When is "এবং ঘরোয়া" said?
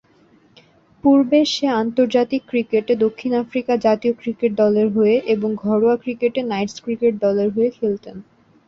5.27-5.95